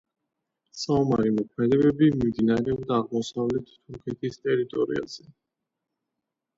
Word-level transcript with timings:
საომარი 0.83 1.33
მოქმედებები 1.35 2.09
მიმდინარეობდა 2.15 2.97
აღმოსავლეთ 3.03 3.73
თურქეთის 3.79 4.45
ტერიტორიაზე. 4.45 5.33